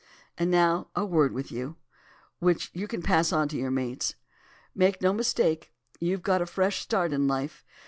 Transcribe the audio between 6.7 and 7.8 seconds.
start in life!